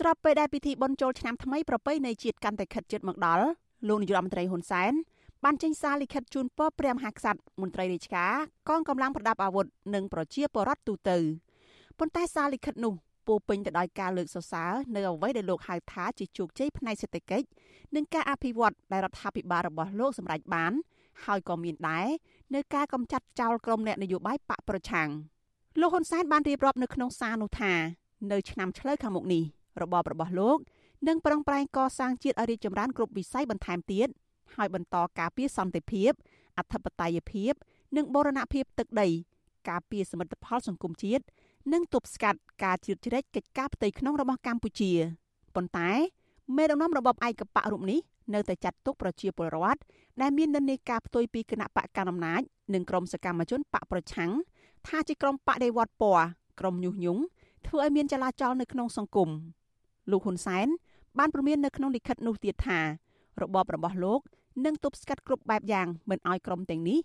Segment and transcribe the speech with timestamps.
[0.00, 3.44] ស្របពេលដែលពិធីបុណ្យចូលឆ្នាំថ្មីប្រពៃណីជាតិកាន់តែខិតជិតមកដល់
[3.88, 4.92] លោកនាយរដ្ឋមន្ត្រីហ៊ុនសែន
[5.44, 8.32] បានចេញសារលិខិតជូនពរព្រះមហាក្សត្រមន្ត្រីរាជការ
[8.68, 11.18] កងកម្លាំងប្រដាប់អាវុធនិងប្រជាពលរដ្ឋទូទៅ
[11.98, 12.94] ប៉ុន្តែសារលិខិតនោះ
[13.26, 17.46] ពោពេញទៅដោយការលើកសរសើរនៅអ្វីដែលលោកហៅថាជាជោគជ័យផ្នែកសេដ្ឋកិច្ច
[17.94, 20.72] និងការអភិវឌ្ឍដែលរដ្ឋាភិបាលរបស់លោកសម្រេចបាន
[21.24, 22.06] ហើយក៏មានដែរ
[22.54, 25.08] នៅការកំចាត់ចោលក្រុមអ្នកនយោបាយបកប្រឆាំង
[25.80, 27.72] លោកហ៊ុនសែនបានរៀបរាប់នៅក្នុងសារនោះថា
[28.32, 29.44] នៅឆ្នាំឆ្លូវខាងមុខនេះ
[29.82, 30.58] របបរបស់លោក
[31.08, 34.08] នឹងប្រឹងប្រែងកសាងជាតិឲ្យរីកចម្រើនគ្រប់វិស័យបន្ថែមទៀត
[34.56, 36.10] ហើយបន្តការពារសន្តិភាព
[36.58, 37.52] អធិបតេយ្យភាព
[37.96, 39.08] និងបូរណភាពទឹកដី
[39.68, 41.24] ការពារសមិទ្ធផលសង្គមជាតិ
[41.72, 44.92] និងទប់ស្កាត់ការជ្រៀតជ្រែកកិច្ចការផ្ទៃក្នុងរបស់កម្ពុជា
[45.54, 45.90] ប៉ុន្តែ
[46.56, 48.00] មេដឹកនាំរបបឯកបករូបនេះ
[48.34, 49.80] នៅតែចាត់ទុកប្រជាពលរដ្ឋ
[50.20, 52.42] ដែលមាននិន្នាការផ្ទុយពីគណៈបកកណ្ដាលអំណាច
[52.74, 54.30] និងក្រុមសកម្មជនបកប្រឆាំង
[54.86, 56.24] ថាជាក្រុមបដិវត្តពណ៌
[56.60, 57.22] ក្រុមញុះញង់
[57.66, 59.28] ធ្វើឲ្យមានចលាចលនៅក្នុងសង្គម
[60.12, 60.68] លោកហ៊ុនសែន
[61.18, 62.80] បានព្រមាននៅក្នុងលិខិតនោះទៀតថា
[63.42, 64.20] របបរបស់លោក
[64.64, 66.98] នឹងទប់ស្កាត់គ្រប់បែបយ៉ាងមិនឲ្យក្រុមទាំងនេះ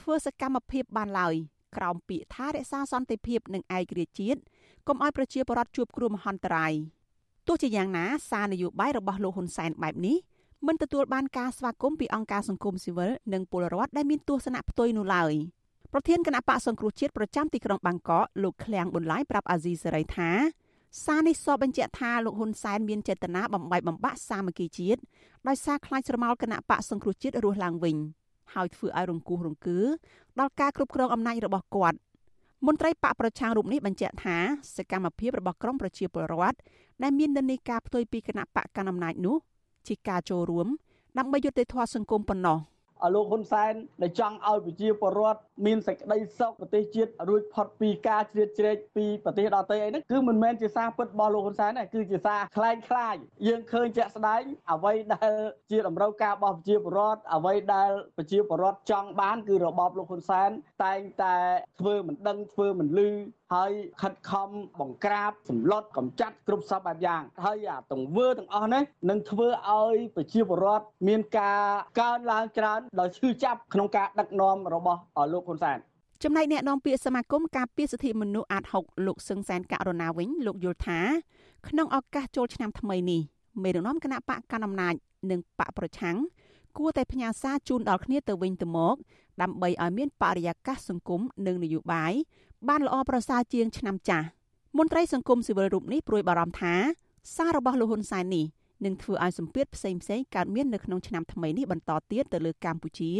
[0.00, 1.34] ធ្វើសកម្មភាពបានឡើយ
[1.76, 4.40] ក្រោមពាក្យថារក្សាសន្តិភាពនិងឯករាជ្យជាតិ
[4.88, 6.72] កុំឲ្យប្រជាពលរដ្ឋជួបគ្រោះមហន្តរាយ
[7.46, 10.16] ទោះជាយ៉ាងណាសារនយោបាយរបស់លោកហ៊ុនសែនបែបនេះ
[10.66, 15.32] មិនទទួលបានការស្វាគមន៍ពីអង្គការសង្គមស៊ីវិលនិងពលរដ្ឋដែលមានទស្សនៈផ្ទុយនោះឡើយ
[15.92, 20.30] ប្រធានគណៈបកសង្គ្រោះជាតិប្រចាំទីក្រុងបាងកកលោកឃ្លាំងប៊ុនឡាយប្រាប់អាស៊ីសេរីថា
[21.00, 25.00] សារនេះសបបញ្ជាក់ថាលោកហ៊ុនសែនមានចេតនាបំបីបំបាក់សាមគ្គីជាតិ
[25.48, 27.96] ដោយសារខ្លាចស្រមោលគណៈបកសង្គ្រោះជាតិរស់ឡើងវិញ
[28.54, 29.78] ហើយធ្វើឲ្យរង្គោះរង្គើ
[30.40, 31.98] ដល់ការគ្រប់គ្រងអំណាចរបស់គាត់
[32.66, 34.36] មន្ត្រីបកប្រឆាំងរូបនេះបញ្ជាក់ថា
[34.76, 36.56] សកម្មភាពរបស់ក្រមប្រជាពលរដ្ឋ
[37.02, 39.36] ដែលមាននិន្នាការផ្ទុយពីគណៈបកកណ្ដាលអំណាចនោះ
[39.88, 40.66] ជាការចូលរួម
[41.18, 42.58] ដើម្បីយុត្តិធម៌សង្គមប៉ុណ្ណោះ។
[43.14, 43.72] លោកហ៊ុនសែន
[44.02, 53.14] ដែលចង់ឲ្យប្រជាពលរដ្ឋមានសេចក្តីសុខប្រទេសជាតិរួចផុតពីការជ្រៀតជ្រែកពីប្រទេសដទៃអីហ្នឹងគឺមិនមែនជាសារពិតរបស់លោកហ៊ុនសែនទេគឺជាសារខ្លែងខ្លាយ
[53.46, 55.32] យើងឃើញជាក់ស្ដែងអ្វីដែល
[55.70, 60.50] ជាតម្រូវការរបស់ប្រជាពលរដ្ឋអ្វីដែលប្រជាពលរដ្ឋចង់បាន គឺរបបលោកហ៊ុនសែន
[60.84, 61.34] តែងតែ
[61.80, 63.10] ធ្វើមិនដឹងធ្វើមិនលឺ
[63.52, 64.48] ហើយខិតខំ
[64.80, 71.62] បង្ក្រាបសម្លុតកំចាត់គ្រប់សពបែបយ៉ាង ហើយអាទង្វើទាំងអស់នេះនឹងធ្វើឲ្យប្រជាពលរដ្ឋមានការ
[72.00, 75.00] កើនឡើងច្រើនដោយឈឺចាប់ក្នុងការដឹកនាំរបស់
[75.32, 75.78] លោកហ៊ុនសែន
[76.22, 81.00] ចំណែកអ្នកនាំពាក្យសមាគមការពារសិទ្ធិមនុស្សអាត6លោកសឹងសែនករណាវិញលោកយល់ថា
[81.68, 83.20] ក្នុងឱកាសចូលឆ្នាំថ្មីនេះ
[83.62, 84.94] មេដឹកនាំគណៈបកកណ្ដាលអំណាច
[85.30, 86.16] និងបកប្រឆាំង
[86.78, 88.96] គួរតែផ្ញើសារជូនដល់គ្នាទៅវិញទៅមក
[89.42, 92.12] ដើម្បីឲ្យមានបរិយាកាសសង្គមនិងនយោបាយ
[92.68, 94.26] បានល្អប្រសើរជាងឆ្នាំចាស់
[94.78, 96.74] មន្ត្រីសង្គមស៊ីវិលរូបនេះព្រួយបារម្ភថា
[97.36, 98.46] សាររបស់លោកហ៊ុនសែននេះ
[98.84, 103.12] នឹងធ្វើឲ្យសម្ពាធផ្សេងផ្សេងកើតមាននៅក្នុងឆ្នាំថ្មីនេះបន្តទៀតទៅលើកម្ពុជា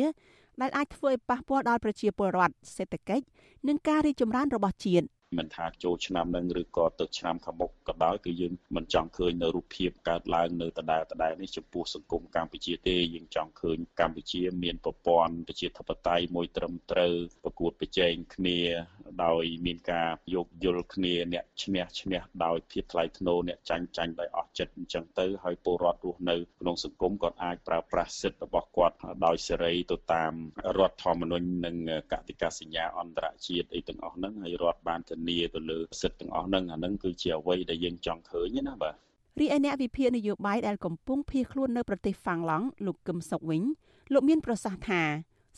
[0.61, 3.25] ដែលអាចធ្វើឲ្យប៉ះពាល់ដល់ប្រជាពលរដ្ឋសេដ្ឋកិច្ច
[3.69, 5.07] និងការរីកចម្រើនរបស់ជាតិ
[5.39, 17.15] មិនថាចូលឆ្នាំនឹងឬក៏ទៅឆ្នាំខាងមុខក៏ដោយគឺយើងមិនចង់ឃើញនៅរូបភាពកើតឡើងនៅដដែលដដែលនេះចំពោះសង្គមកម្ពុជាទេយើងចង់ឃើញកម្ពុជាមានប្រព័ន្ធប្រជាធិបតេយ្យមួយត្រឹមត្រូវ
[17.45, 18.59] ប្រកួតប្រជែងគ្នា
[19.25, 28.97] ដោយមានការយោគយល់គ្នាអ្នកឈ្នះឈ្នះដោយភាពថ្លៃថ្នូរអ្នកចាញ់ចាញ់ដោយអស់ចិត្តអញ្ចឹងទៅហើយពលរដ្ឋរស់នៅក្នុងសង្គមក៏អាចប្រើប្រាស់សិទ្ធិរបស់គាត់
[29.27, 30.33] ដោយសេរីទៅតាម
[30.79, 31.77] រដ្ឋធម្មនុញ្ញនិង
[32.13, 38.95] កតិកាសញ្ញាអន្តរជាតិអីទាំងអស់ហ្នឹងហើយរដ្ឋបានធានាទៅលើសិទ្ធិទាំងអស់ហ្នឹងអាហ្នឹងគឺជាអ្វីដែលយើងចង់ឃើញណាបាទ
[39.41, 43.63] រីឯអ្នកវិភាគនយោបាយដែលកំពុងភៀសខ្លួននៅប្រទេសហ្វាំងឡង់លោកកឹមសុខវិញ
[44.13, 45.03] លោកមានប្រសាសន៍ថា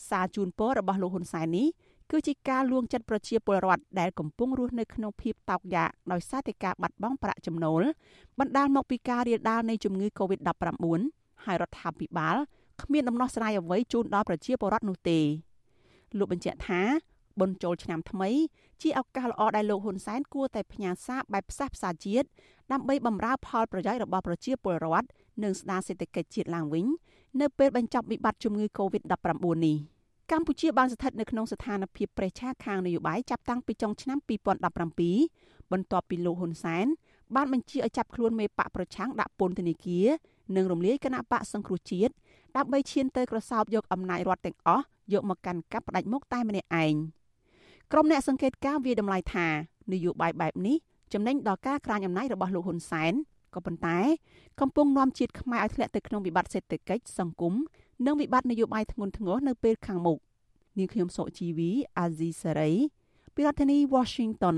[0.08, 1.66] សារជូនពររបស់លោកហ៊ុនសែននេះ
[2.10, 7.82] គឺជាការលួងចិត្តប្រជាពលរដ្ឋដែលកំពុងរស់នៅក្នុងភាពតោកយ៉ាកដោយសារតែការបាត់បង់ប្រាក់ចំណូល
[8.38, 10.84] បណ្ដាលមកពីការរាលដាលនៃជំងឺ Covid-19
[11.44, 12.36] ហើយរដ្ឋាភិបាល
[12.82, 15.18] គ្មានដំណោះស្រាយអ្វីជូនដល់ប្រជាពលរដ្ឋនោះទេ
[16.18, 16.80] លោកបញ្ជាក់ថា
[17.40, 18.30] បុណ្យចូលឆ្នាំថ្មី
[18.82, 22.26] ជាឱកាសល្អដែលលោកហ៊ុនសែនគួរតែផ្ញើសារបែបផ្សះផ្សាជាតិ
[22.72, 25.06] ដើម្បីបម្រើផលប្រយោជន៍របស់ប្រជាពលរដ្ឋ
[25.42, 26.86] និងស្ដារសេដ្ឋកិច្ចជាតិឡើងវិញ
[27.40, 29.93] នៅពេលបញ្ចប់វិបត្តិជំងឺ Covid-19 នេះ
[30.32, 34.18] កម្ពុជាបានស្ថិតនៅក្នុងស្ថានភាពប្រេះឆាខាងនយោបាយចាប់តាំងពីចុងឆ្នាំ
[34.94, 36.86] 2017បន្ទាប់ពីលោកហ៊ុនសែន
[37.34, 40.06] បានបញ្ជាឲ្យចាប់ខ្លួនមេបកប្រឆាំងដាក់ពន្ធនាគារ
[40.56, 42.12] និងរំលាយគណៈបកសង្គ្រោះជាតិ
[42.56, 46.94] ដើម្បីឈានទៅក្រសោបយកអំណាចរដ្ឋទាំងអស់យកមកកាន់កាប់ផ្ដាច់មុខតែម្នាក់ឯង។
[47.92, 49.46] ក្រុមអ្នកសង្កេតការណ៍វាតម្លៃថា
[49.92, 50.76] នយោបាយបែបនេះ
[51.12, 53.12] ចំណេញដល់ការក្រាញអំណាចរបស់លោកហ៊ុនសែន
[53.54, 53.98] ក៏ប៉ុន្តែ
[54.60, 57.54] កំពុងនាំជាតិខ្មែរឲ្យធ្លាក់ទៅក្នុងវិបត្តិសេដ្ឋកិច្ចសង្គម
[58.06, 60.18] និងវិបត្តិនយោបាយធ្ងន់ធ្ងរនៅពេលខាងមុខ
[60.78, 62.72] នាងខ្ញុំសុជីវីអាស៊ីសេរី
[63.34, 64.56] ពីរដ្ឋធានី Washington